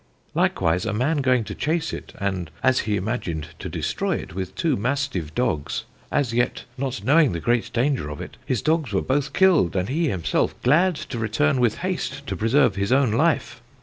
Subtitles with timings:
[0.33, 4.55] Likewise a man going to chase it, and as he imagined, to destroy it with
[4.55, 9.03] two mastive dogs, as yet not knowing the great danger of it, his dogs were
[9.03, 13.61] both killed, and he himselfe glad to returne with hast to preserve his own life.